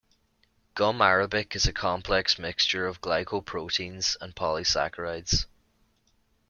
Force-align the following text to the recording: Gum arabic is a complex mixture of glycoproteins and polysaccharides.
Gum 0.73 0.99
arabic 0.99 1.55
is 1.55 1.67
a 1.67 1.71
complex 1.73 2.39
mixture 2.39 2.87
of 2.87 3.01
glycoproteins 3.01 4.17
and 4.19 4.35
polysaccharides. 4.35 5.45